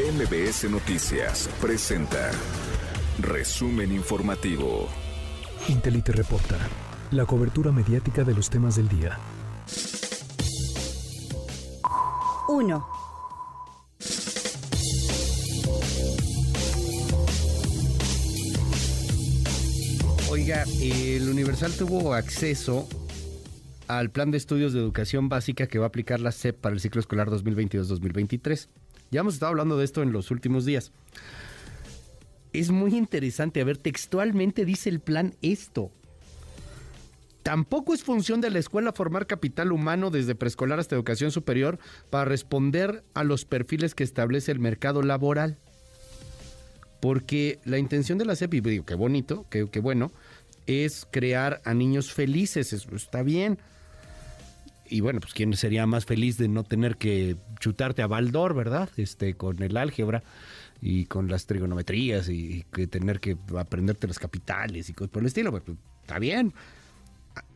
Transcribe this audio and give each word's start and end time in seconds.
MBS 0.00 0.70
Noticias 0.70 1.50
presenta 1.60 2.30
Resumen 3.18 3.92
Informativo. 3.92 4.88
Intelite 5.68 6.12
reporta 6.12 6.56
la 7.10 7.26
cobertura 7.26 7.70
mediática 7.70 8.24
de 8.24 8.34
los 8.34 8.48
temas 8.48 8.76
del 8.76 8.88
día. 8.88 9.18
1. 12.48 12.88
Oiga, 20.30 20.64
el 20.80 21.28
Universal 21.28 21.72
tuvo 21.74 22.14
acceso 22.14 22.88
al 23.86 24.10
plan 24.10 24.30
de 24.30 24.38
estudios 24.38 24.72
de 24.72 24.78
educación 24.78 25.28
básica 25.28 25.66
que 25.66 25.78
va 25.78 25.84
a 25.84 25.88
aplicar 25.88 26.20
la 26.20 26.32
SEP 26.32 26.58
para 26.58 26.74
el 26.74 26.80
ciclo 26.80 27.00
escolar 27.00 27.28
2022-2023. 27.28 28.68
Ya 29.10 29.20
hemos 29.20 29.34
estado 29.34 29.50
hablando 29.50 29.76
de 29.76 29.84
esto 29.84 30.02
en 30.02 30.12
los 30.12 30.30
últimos 30.30 30.64
días. 30.64 30.92
Es 32.52 32.70
muy 32.70 32.96
interesante, 32.96 33.60
a 33.60 33.64
ver, 33.64 33.76
textualmente 33.76 34.64
dice 34.64 34.88
el 34.88 35.00
plan 35.00 35.34
esto. 35.42 35.90
Tampoco 37.42 37.94
es 37.94 38.04
función 38.04 38.40
de 38.40 38.50
la 38.50 38.58
escuela 38.58 38.92
formar 38.92 39.26
capital 39.26 39.72
humano 39.72 40.10
desde 40.10 40.34
preescolar 40.34 40.78
hasta 40.78 40.94
educación 40.94 41.30
superior 41.30 41.78
para 42.10 42.26
responder 42.26 43.02
a 43.14 43.24
los 43.24 43.44
perfiles 43.44 43.94
que 43.94 44.04
establece 44.04 44.52
el 44.52 44.58
mercado 44.58 45.02
laboral. 45.02 45.56
Porque 47.00 47.58
la 47.64 47.78
intención 47.78 48.18
de 48.18 48.26
la 48.26 48.36
SEP, 48.36 48.54
y 48.54 48.60
digo, 48.60 48.84
qué 48.84 48.94
bonito, 48.94 49.46
qué 49.48 49.80
bueno, 49.80 50.12
es 50.66 51.06
crear 51.10 51.62
a 51.64 51.72
niños 51.72 52.12
felices, 52.12 52.72
eso 52.72 52.94
está 52.94 53.22
bien 53.22 53.58
y 54.90 55.00
bueno, 55.00 55.20
pues 55.20 55.32
quién 55.32 55.54
sería 55.54 55.86
más 55.86 56.04
feliz 56.04 56.36
de 56.36 56.48
no 56.48 56.64
tener 56.64 56.96
que 56.96 57.36
chutarte 57.60 58.02
a 58.02 58.08
Baldor, 58.08 58.54
¿verdad? 58.54 58.90
Este, 58.96 59.34
con 59.34 59.62
el 59.62 59.76
álgebra 59.76 60.22
y 60.82 61.06
con 61.06 61.28
las 61.28 61.46
trigonometrías 61.46 62.28
y, 62.28 62.64
que 62.72 62.86
tener 62.86 63.20
que 63.20 63.36
aprenderte 63.56 64.08
las 64.08 64.18
capitales 64.18 64.88
y 64.90 64.92
cosas 64.92 65.10
por 65.10 65.22
el 65.22 65.28
estilo. 65.28 65.52
Pues, 65.52 65.78
está 66.02 66.18
bien. 66.18 66.52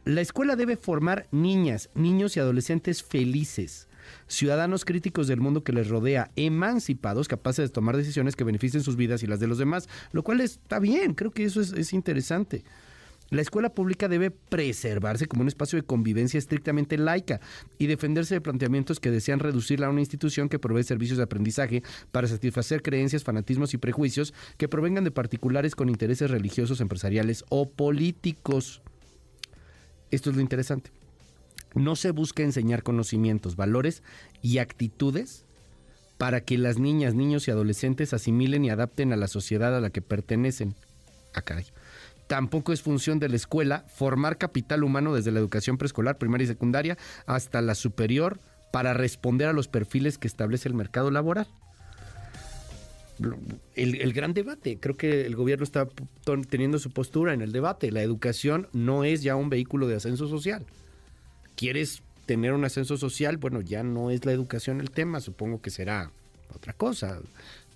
La 0.04 0.20
escuela 0.20 0.54
debe 0.54 0.76
formar 0.76 1.26
niñas, 1.32 1.90
niños 1.94 2.36
y 2.36 2.40
adolescentes 2.40 3.02
felices, 3.02 3.88
ciudadanos 4.28 4.84
críticos 4.84 5.26
del 5.26 5.40
mundo 5.40 5.64
que 5.64 5.72
les 5.72 5.88
rodea, 5.88 6.30
emancipados, 6.36 7.26
capaces 7.26 7.68
de 7.68 7.72
tomar 7.72 7.96
decisiones 7.96 8.36
que 8.36 8.44
beneficien 8.44 8.82
sus 8.82 8.96
vidas 8.96 9.22
y 9.22 9.26
las 9.26 9.40
de 9.40 9.48
los 9.48 9.58
demás, 9.58 9.88
lo 10.12 10.22
cual 10.22 10.40
está 10.40 10.78
bien, 10.78 11.14
creo 11.14 11.32
que 11.32 11.44
eso 11.44 11.60
es, 11.60 11.72
es 11.72 11.92
interesante. 11.92 12.64
La 13.30 13.42
escuela 13.42 13.74
pública 13.74 14.08
debe 14.08 14.30
preservarse 14.30 15.26
como 15.26 15.42
un 15.42 15.48
espacio 15.48 15.78
de 15.78 15.86
convivencia 15.86 16.38
estrictamente 16.38 16.98
laica 16.98 17.40
y 17.78 17.86
defenderse 17.86 18.34
de 18.34 18.40
planteamientos 18.40 19.00
que 19.00 19.10
desean 19.10 19.40
reducirla 19.40 19.86
a 19.86 19.90
una 19.90 20.00
institución 20.00 20.48
que 20.48 20.58
provee 20.58 20.84
servicios 20.84 21.16
de 21.16 21.24
aprendizaje 21.24 21.82
para 22.12 22.28
satisfacer 22.28 22.82
creencias, 22.82 23.24
fanatismos 23.24 23.74
y 23.74 23.78
prejuicios 23.78 24.34
que 24.56 24.68
provengan 24.68 25.04
de 25.04 25.10
particulares 25.10 25.74
con 25.74 25.88
intereses 25.88 26.30
religiosos, 26.30 26.80
empresariales 26.80 27.44
o 27.48 27.68
políticos. 27.68 28.82
Esto 30.10 30.30
es 30.30 30.36
lo 30.36 30.42
interesante. 30.42 30.90
No 31.74 31.96
se 31.96 32.12
busca 32.12 32.42
enseñar 32.42 32.82
conocimientos, 32.82 33.56
valores 33.56 34.02
y 34.42 34.58
actitudes 34.58 35.44
para 36.18 36.42
que 36.42 36.56
las 36.56 36.78
niñas, 36.78 37.14
niños 37.14 37.48
y 37.48 37.50
adolescentes 37.50 38.14
asimilen 38.14 38.64
y 38.64 38.70
adapten 38.70 39.12
a 39.12 39.16
la 39.16 39.26
sociedad 39.26 39.76
a 39.76 39.80
la 39.80 39.90
que 39.90 40.02
pertenecen. 40.02 40.76
Ah, 41.32 41.42
caray. 41.42 41.66
Tampoco 42.26 42.72
es 42.72 42.82
función 42.82 43.18
de 43.18 43.28
la 43.28 43.36
escuela 43.36 43.84
formar 43.88 44.38
capital 44.38 44.82
humano 44.82 45.14
desde 45.14 45.30
la 45.30 45.40
educación 45.40 45.76
preescolar, 45.76 46.18
primaria 46.18 46.44
y 46.44 46.48
secundaria 46.48 46.96
hasta 47.26 47.60
la 47.60 47.74
superior 47.74 48.40
para 48.72 48.94
responder 48.94 49.48
a 49.48 49.52
los 49.52 49.68
perfiles 49.68 50.18
que 50.18 50.26
establece 50.26 50.68
el 50.68 50.74
mercado 50.74 51.10
laboral. 51.10 51.46
El, 53.76 54.12
gran 54.12 54.34
debate, 54.34 54.78
creo 54.80 54.96
que 54.96 55.24
el 55.24 55.36
gobierno 55.36 55.62
está 55.62 55.86
teniendo 56.48 56.78
su 56.78 56.90
postura 56.90 57.32
en 57.32 57.42
el 57.42 57.52
debate. 57.52 57.92
La 57.92 58.02
educación 58.02 58.66
no 58.72 59.04
es 59.04 59.22
ya 59.22 59.36
un 59.36 59.50
vehículo 59.50 59.86
de 59.86 59.96
ascenso 59.96 60.26
social. 60.26 60.66
¿Quieres 61.54 62.02
tener 62.26 62.52
un 62.52 62.64
ascenso 62.64 62.96
social? 62.96 63.36
Bueno, 63.36 63.60
ya 63.60 63.84
no 63.84 64.10
es 64.10 64.24
la 64.24 64.32
educación 64.32 64.80
el 64.80 64.90
tema, 64.90 65.20
supongo 65.20 65.60
que 65.60 65.70
será 65.70 66.10
otra 66.52 66.72
cosa 66.72 67.20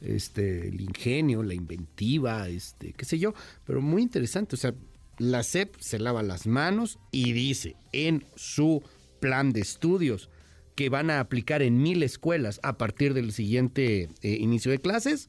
este, 0.00 0.68
el 0.68 0.80
ingenio, 0.80 1.42
la 1.42 1.54
inventiva, 1.54 2.48
este, 2.48 2.92
qué 2.92 3.04
sé 3.04 3.18
yo, 3.18 3.34
pero 3.64 3.80
muy 3.80 4.02
interesante. 4.02 4.54
O 4.56 4.58
sea, 4.58 4.74
la 5.18 5.42
SEP 5.42 5.74
se 5.80 5.98
lava 5.98 6.22
las 6.22 6.46
manos 6.46 6.98
y 7.10 7.32
dice 7.32 7.76
en 7.92 8.24
su 8.36 8.82
plan 9.20 9.52
de 9.52 9.60
estudios 9.60 10.30
que 10.76 10.88
van 10.88 11.10
a 11.10 11.18
aplicar 11.18 11.62
en 11.62 11.82
mil 11.82 12.02
escuelas 12.04 12.60
a 12.62 12.78
partir 12.78 13.12
del 13.14 13.32
siguiente 13.32 14.08
eh, 14.22 14.38
inicio 14.40 14.70
de 14.70 14.78
clases, 14.78 15.28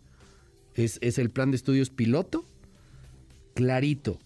es, 0.75 0.99
es, 1.01 1.17
el 1.17 1.31
plan 1.31 1.49
de 1.49 1.57
estudios 1.57 1.89
piloto, 1.89 2.45
clarito, 3.55 4.19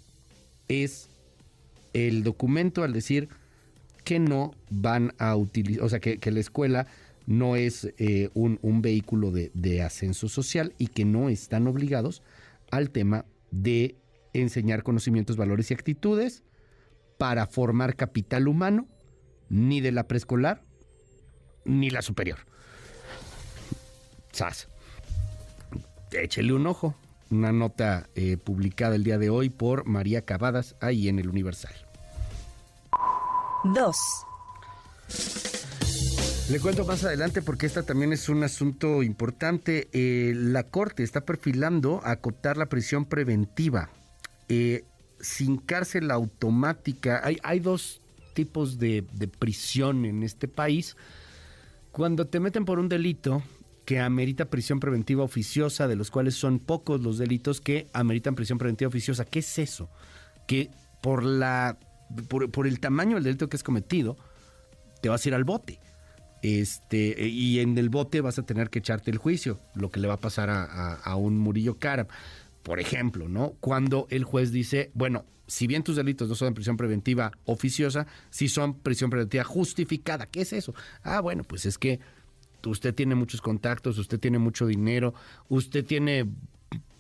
es 0.68 1.10
el 1.94 2.24
documento 2.24 2.84
al 2.84 2.92
decir 2.92 3.30
que 4.04 4.20
no 4.20 4.54
van 4.70 5.14
a 5.18 5.36
utilizar, 5.38 5.86
o 5.86 5.90
sea, 5.90 6.02
que, 6.02 6.18
que 6.18 6.32
la 6.32 6.42
escuela 6.42 6.88
no 7.26 7.56
es 7.56 7.94
eh, 7.98 8.30
un, 8.34 8.82
vehículo 8.82 9.32
de, 9.32 9.82
ascenso 9.82 10.28
social 10.28 10.74
y 10.78 10.88
que 10.88 11.06
no 11.06 11.30
están 11.30 11.68
obligados 11.68 12.22
al 12.72 12.90
tema 12.90 13.26
de 13.52 13.98
enseñar 14.34 14.84
conocimientos, 14.84 15.38
valores 15.38 15.72
y 15.72 15.74
actitudes 15.74 16.44
para 17.18 17.48
formar 17.48 17.96
capital 17.96 18.48
humano, 18.48 18.88
ni 19.50 19.80
de 19.82 19.92
la 19.92 20.08
preescolar, 20.08 20.64
ni 21.66 21.90
la 21.90 22.02
superior. 22.02 22.40
SAS. 24.32 24.68
Échele 26.12 26.54
un 26.54 26.68
ojo. 26.68 26.96
Una 27.30 27.52
nota 27.52 28.10
eh, 28.14 28.38
publicada 28.38 28.96
el 28.96 29.04
día 29.04 29.18
de 29.18 29.30
hoy 29.30 29.50
por 29.50 29.88
María 29.88 30.24
Cavadas 30.24 30.76
ahí 30.82 31.08
en 31.08 31.18
el 31.18 31.30
Universal. 31.30 31.74
2. 33.64 33.96
Le 36.54 36.60
cuento 36.60 36.86
más 36.86 37.04
adelante 37.04 37.42
porque 37.42 37.66
esta 37.66 37.82
también 37.82 38.14
es 38.14 38.30
un 38.30 38.44
asunto 38.44 39.02
importante. 39.02 39.90
Eh, 39.92 40.34
la 40.36 40.62
Corte 40.62 41.02
está 41.02 41.26
perfilando 41.26 42.00
acotar 42.04 42.58
la 42.58 42.68
prisión 42.68 43.06
preventiva. 43.06 43.90
Eh, 44.50 44.86
sin 45.20 45.58
cárcel 45.58 46.12
automática. 46.12 47.24
Hay, 47.24 47.60
dos 47.60 48.02
tipos 48.36 48.78
de, 48.78 49.04
prisión 49.40 50.06
en 50.06 50.22
este 50.22 50.48
país. 50.48 50.96
Cuando 51.92 52.28
te 52.28 52.40
meten 52.40 52.66
por 52.66 52.78
un 52.78 52.88
delito 52.88 53.42
que 53.84 54.00
amerita 54.00 54.46
prisión 54.46 54.80
preventiva 54.80 55.24
oficiosa, 55.24 55.88
de 55.88 55.96
los 55.96 56.12
cuales 56.12 56.36
son 56.36 56.60
pocos 56.60 57.02
los 57.02 57.18
delitos 57.18 57.62
que 57.62 57.88
ameritan 57.94 58.36
prisión 58.36 58.60
preventiva 58.60 58.90
oficiosa. 58.90 59.26
¿Qué 59.26 59.40
es 59.40 59.58
eso? 59.58 59.90
Que 60.48 60.70
por 61.02 61.24
la 61.24 61.80
por 62.30 62.68
el 62.68 62.80
tamaño 62.80 63.16
del 63.16 63.24
delito 63.24 63.50
que 63.50 63.58
es 63.58 63.64
cometido, 63.64 64.18
te 65.02 65.10
vas 65.10 65.26
a 65.26 65.30
ir 65.30 65.34
al 65.34 65.46
bote 65.46 65.80
este, 66.44 67.26
y 67.26 67.62
en 67.62 67.78
el 67.78 67.90
bote 67.90 68.20
vas 68.20 68.38
a 68.38 68.44
tener 68.44 68.70
que 68.70 68.80
echarte 68.80 69.10
el 69.10 69.18
juicio, 69.18 69.62
lo 69.76 69.90
que 69.90 70.02
le 70.02 70.10
va 70.10 70.16
a 70.16 70.20
pasar 70.20 70.50
a, 70.50 71.16
un 71.16 71.38
Murillo 71.38 71.80
Cara. 71.80 72.06
Por 72.64 72.82
ejemplo, 72.82 73.30
¿no? 73.30 73.54
Cuando 73.62 74.08
el 74.10 74.26
juez 74.26 74.52
dice, 74.52 74.92
bueno, 74.94 75.24
si 75.48 75.68
bien 75.68 75.84
tus 75.84 75.96
delitos 75.96 76.28
no 76.28 76.36
son 76.36 76.50
en 76.50 76.54
prisión 76.54 76.76
preventiva 76.76 77.32
oficiosa, 77.46 78.08
si 78.30 78.50
son 78.50 78.74
prisión 78.74 79.10
preventiva 79.10 79.46
justificada. 79.46 80.26
¿Qué 80.26 80.42
es 80.42 80.52
eso? 80.52 80.76
Ah, 81.02 81.22
bueno, 81.22 81.46
pues 81.46 81.66
es 81.66 81.78
que 81.78 82.02
usted 82.66 82.94
tiene 82.94 83.16
muchos 83.16 83.42
contactos, 83.42 83.98
usted 83.98 84.20
tiene 84.20 84.38
mucho 84.38 84.68
dinero, 84.68 85.14
usted 85.48 85.86
tiene 85.86 86.26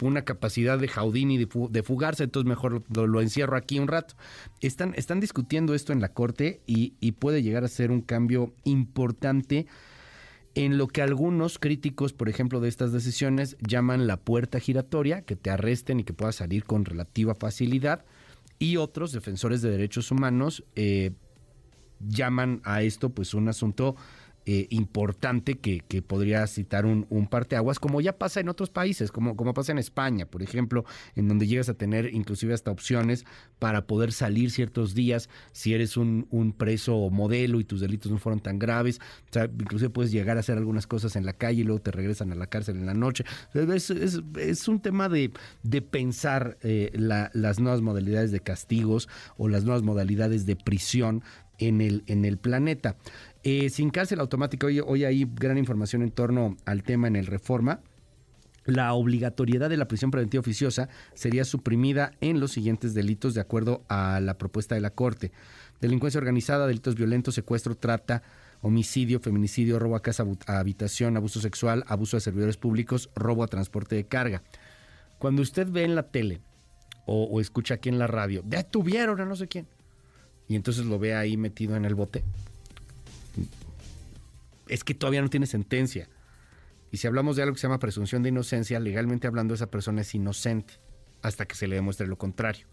una 0.07 0.23
capacidad 0.23 0.77
de 0.77 0.87
Jaudini 0.87 1.37
de, 1.37 1.47
de 1.69 1.83
fugarse, 1.83 2.23
entonces 2.23 2.47
mejor 2.47 2.83
lo, 2.95 3.21
encierro 3.21 3.57
aquí 3.57 3.79
un 3.79 3.87
rato. 3.87 4.15
Están, 4.61 4.93
están 4.95 5.19
discutiendo 5.19 5.73
esto 5.73 5.93
en 5.93 6.01
la 6.01 6.09
Corte 6.09 6.61
y, 6.65 6.93
y 6.99 7.13
puede 7.13 7.43
llegar 7.43 7.63
a 7.63 7.67
ser 7.67 7.91
un 7.91 8.01
cambio 8.01 8.53
importante 8.63 9.67
en 10.55 10.77
lo 10.77 10.87
que 10.87 11.01
algunos 11.01 11.57
críticos, 11.57 12.13
por 12.13 12.29
ejemplo, 12.29 12.59
de 12.59 12.69
estas 12.69 12.91
decisiones 12.91 13.57
llaman 13.59 14.05
la 14.05 14.17
puerta 14.17 14.59
giratoria, 14.59 15.23
que 15.23 15.35
te 15.35 15.49
arresten 15.49 15.99
y 15.99 16.03
que 16.03 16.13
puedas 16.13 16.35
salir 16.35 16.65
con 16.65 16.85
relativa 16.85 17.33
facilidad, 17.33 18.05
y 18.59 18.77
otros 18.77 19.11
defensores 19.11 19.61
de 19.61 19.71
derechos 19.71 20.11
humanos 20.11 20.63
eh, 20.75 21.11
llaman 21.99 22.61
a 22.63 22.81
esto 22.81 23.09
pues 23.09 23.33
un 23.33 23.49
asunto 23.49 23.95
eh, 24.45 24.67
importante 24.71 25.55
que, 25.55 25.79
que, 25.87 26.01
podría 26.01 26.45
citar 26.47 26.85
un, 26.85 27.05
un 27.09 27.27
parteaguas, 27.27 27.79
como 27.79 28.01
ya 28.01 28.17
pasa 28.17 28.39
en 28.39 28.49
otros 28.49 28.69
países, 28.69 29.11
como, 29.11 29.35
como 29.35 29.53
pasa 29.53 29.71
en 29.71 29.77
España, 29.77 30.25
por 30.25 30.43
ejemplo, 30.43 30.83
en 31.15 31.27
donde 31.27 31.47
llegas 31.47 31.69
a 31.69 31.73
tener 31.75 32.13
inclusive 32.13 32.53
hasta 32.53 32.71
opciones 32.71 33.25
para 33.59 33.87
poder 33.87 34.11
salir 34.11 34.51
ciertos 34.51 34.93
días 34.93 35.29
si 35.53 35.73
eres 35.73 35.95
un, 35.97 36.27
un 36.29 36.51
preso 36.51 37.09
modelo 37.09 37.59
y 37.59 37.63
tus 37.63 37.79
delitos 37.79 38.11
no 38.11 38.17
fueron 38.17 38.41
tan 38.41 38.59
graves. 38.59 38.99
O 39.35 39.39
inclusive 39.43 39.89
puedes 39.89 40.11
llegar 40.11 40.37
a 40.37 40.41
hacer 40.41 40.57
algunas 40.57 40.87
cosas 40.87 41.15
en 41.15 41.25
la 41.25 41.33
calle 41.33 41.61
y 41.61 41.63
luego 41.63 41.81
te 41.81 41.91
regresan 41.91 42.31
a 42.31 42.35
la 42.35 42.47
cárcel 42.47 42.77
en 42.77 42.85
la 42.85 42.93
noche. 42.93 43.23
Es, 43.53 43.89
es, 43.89 44.67
un 44.67 44.79
tema 44.81 45.09
de, 45.09 45.31
de 45.63 45.81
pensar 45.81 46.57
eh, 46.61 46.91
la, 46.93 47.31
las 47.33 47.59
nuevas 47.59 47.81
modalidades 47.81 48.31
de 48.31 48.39
castigos 48.39 49.07
o 49.37 49.47
las 49.47 49.63
nuevas 49.63 49.83
modalidades 49.83 50.45
de 50.45 50.55
prisión 50.55 51.23
en 51.57 51.81
el, 51.81 52.03
en 52.07 52.25
el 52.25 52.37
planeta. 52.37 52.95
Eh, 53.43 53.69
sin 53.69 53.89
cárcel 53.89 54.19
automática, 54.19 54.67
hoy, 54.67 54.79
hoy 54.79 55.05
hay 55.05 55.27
gran 55.35 55.57
información 55.57 56.01
en 56.01 56.11
torno 56.11 56.57
al 56.65 56.83
tema 56.83 57.07
en 57.07 57.15
el 57.15 57.25
Reforma. 57.25 57.81
la 58.65 58.93
obligatoriedad 58.93 59.69
de 59.69 59.75
la 59.75 59.89
prisión 59.89 60.09
preventiva 60.09 60.39
oficiosa 60.39 60.87
sería 61.13 61.43
suprimida 61.43 62.13
en 62.21 62.39
los 62.39 62.51
siguientes 62.51 62.93
delitos 62.93 63.33
de 63.33 63.41
acuerdo 63.41 63.83
a 63.89 64.21
la 64.21 64.37
propuesta 64.37 64.75
de 64.75 64.81
la 64.81 64.91
Corte. 64.91 65.31
Delincuencia 65.81 66.17
organizada, 66.17 66.65
delitos 66.65 66.95
violentos, 66.95 67.35
secuestro, 67.35 67.75
trata, 67.75 68.23
homicidio, 68.63 69.19
feminicidio, 69.19 69.77
robo 69.77 69.97
a 69.97 70.01
casa, 70.01 70.25
habitación, 70.47 71.17
abuso 71.17 71.41
sexual, 71.41 71.83
abuso 71.87 72.15
de 72.15 72.21
servidores 72.21 72.55
públicos, 72.55 73.09
robo 73.13 73.43
a 73.43 73.47
transporte 73.47 73.95
de 73.95 74.05
carga. 74.05 74.41
Cuando 75.19 75.41
usted 75.41 75.67
ve 75.69 75.83
en 75.83 75.95
la 75.95 76.03
tele 76.03 76.41
o, 77.05 77.41
escucha 77.41 77.75
aquí 77.75 77.89
en 77.89 77.99
la 77.99 78.07
radio, 78.07 78.41
detuvieron 78.45 79.19
a 79.19 79.25
no 79.25 79.35
sé 79.35 79.49
quién, 79.49 79.67
y 80.47 80.55
entonces 80.55 80.85
lo 80.85 80.99
ve 80.99 81.15
ahí 81.15 81.37
metido 81.37 81.75
en 81.75 81.85
el 81.85 81.95
bote, 81.95 82.23
es 84.67 84.83
que 84.83 84.93
todavía 84.93 85.21
no 85.21 85.29
tiene 85.29 85.45
sentencia. 85.45 86.09
Y 86.91 86.97
si 86.97 87.07
hablamos 87.07 87.35
de 87.35 87.43
algo 87.43 87.55
que 87.55 87.59
se 87.59 87.67
llama 87.67 87.79
presunción 87.79 88.23
de 88.23 88.29
inocencia, 88.29 88.79
legalmente 88.79 89.27
hablando, 89.27 89.53
esa 89.53 89.71
persona 89.71 90.01
es 90.01 90.13
inocente 90.13 90.75
hasta 91.21 91.45
que 91.45 91.55
se 91.55 91.67
le 91.67 91.75
demuestre 91.75 92.05
lo 92.07 92.17
contrario. 92.17 92.67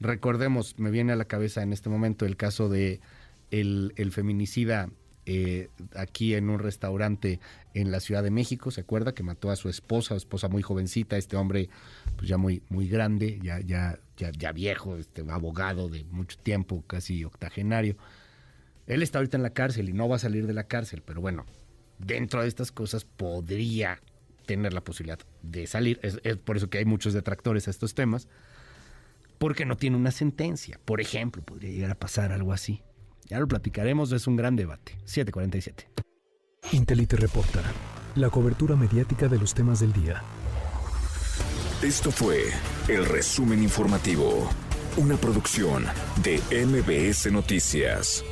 Recordemos, 0.00 0.78
me 0.78 0.90
viene 0.90 1.12
a 1.12 1.16
la 1.16 1.24
cabeza 1.24 1.62
en 1.62 1.72
este 1.72 1.88
momento 1.88 2.26
el 2.26 2.36
caso 2.36 2.68
de 2.68 3.00
el, 3.50 3.92
feminicida 4.12 4.88
eh, 5.26 5.70
aquí 5.94 6.34
en 6.34 6.50
un 6.50 6.58
restaurante 6.58 7.40
en 7.72 7.90
la 7.90 8.00
Ciudad 8.00 8.22
de 8.22 8.30
México, 8.30 8.70
¿se 8.70 8.82
acuerda? 8.82 9.14
Que 9.14 9.22
mató 9.22 9.50
a 9.50 9.56
su 9.56 9.68
esposa, 9.68 10.14
esposa 10.16 10.48
muy 10.48 10.62
jovencita, 10.62 11.16
este 11.16 11.36
hombre 11.36 11.70
pues 12.16 12.28
ya 12.28 12.36
muy, 12.36 12.62
muy 12.68 12.88
grande, 12.88 13.38
ya, 13.42 13.60
ya, 13.60 13.98
ya, 14.16 14.52
viejo, 14.52 14.96
este 14.96 15.24
abogado 15.28 15.88
de 15.88 16.04
mucho 16.04 16.38
tiempo, 16.38 16.84
casi 16.86 17.24
octogenario. 17.24 17.96
Él 18.86 19.02
está 19.02 19.18
ahorita 19.18 19.38
en 19.38 19.42
la 19.42 19.50
cárcel 19.50 19.88
y 19.88 19.94
no 19.94 20.08
va 20.08 20.16
a 20.16 20.18
salir 20.18 20.46
de 20.46 20.52
la 20.52 20.64
cárcel, 20.64 21.02
pero 21.04 21.22
bueno, 21.22 21.46
dentro 21.98 22.42
de 22.42 22.48
estas 22.48 22.70
cosas 22.70 23.04
podría 23.04 24.00
tener 24.44 24.74
la 24.74 24.82
posibilidad 24.82 25.18
de 25.42 25.66
salir. 25.66 26.00
Es 26.02 26.36
por 26.36 26.58
eso 26.58 26.68
que 26.68 26.78
hay 26.78 26.84
muchos 26.84 27.14
detractores 27.14 27.66
a 27.66 27.70
estos 27.70 27.94
temas, 27.94 28.28
porque 29.38 29.64
no 29.64 29.76
tiene 29.76 29.96
una 29.96 30.10
sentencia. 30.10 30.78
Por 30.84 31.00
ejemplo, 31.00 31.42
podría 31.42 31.70
llegar 31.70 31.90
a 31.90 31.98
pasar 31.98 32.30
algo 32.30 32.52
así. 32.52 32.82
Ya 33.26 33.38
lo 33.38 33.48
platicaremos, 33.48 34.12
es 34.12 34.26
un 34.26 34.36
gran 34.36 34.56
debate. 34.56 34.98
747. 35.04 35.88
Intelite 36.72 37.16
reporta. 37.16 37.62
La 38.16 38.30
cobertura 38.30 38.76
mediática 38.76 39.28
de 39.28 39.38
los 39.38 39.54
temas 39.54 39.80
del 39.80 39.92
día. 39.92 40.22
Esto 41.82 42.10
fue 42.10 42.44
el 42.88 43.04
resumen 43.04 43.62
informativo. 43.62 44.48
Una 44.96 45.16
producción 45.16 45.84
de 46.22 46.40
MBS 46.64 47.32
Noticias. 47.32 48.24